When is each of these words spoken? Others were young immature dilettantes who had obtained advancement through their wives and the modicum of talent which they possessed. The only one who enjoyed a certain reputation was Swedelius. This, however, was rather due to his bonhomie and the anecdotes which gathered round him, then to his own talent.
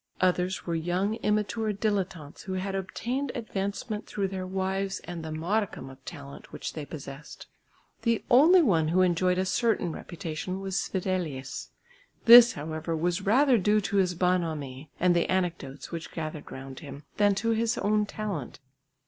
Others 0.19 0.65
were 0.65 0.73
young 0.73 1.17
immature 1.17 1.71
dilettantes 1.71 2.45
who 2.45 2.53
had 2.53 2.73
obtained 2.73 3.31
advancement 3.35 4.07
through 4.07 4.29
their 4.29 4.47
wives 4.47 4.99
and 5.01 5.23
the 5.23 5.31
modicum 5.31 5.91
of 5.91 6.03
talent 6.05 6.51
which 6.51 6.73
they 6.73 6.87
possessed. 6.87 7.45
The 8.01 8.23
only 8.27 8.63
one 8.63 8.87
who 8.87 9.03
enjoyed 9.03 9.37
a 9.37 9.45
certain 9.45 9.91
reputation 9.91 10.59
was 10.59 10.75
Swedelius. 10.75 11.69
This, 12.25 12.53
however, 12.53 12.97
was 12.97 13.21
rather 13.27 13.59
due 13.59 13.79
to 13.81 13.97
his 13.97 14.15
bonhomie 14.15 14.89
and 14.99 15.15
the 15.15 15.29
anecdotes 15.29 15.91
which 15.91 16.11
gathered 16.11 16.51
round 16.51 16.79
him, 16.79 17.03
then 17.17 17.35
to 17.35 17.51
his 17.51 17.77
own 17.77 18.07
talent. 18.07 18.59